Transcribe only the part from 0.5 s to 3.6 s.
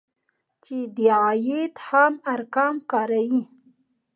چې د عاید خام ارقام کاروي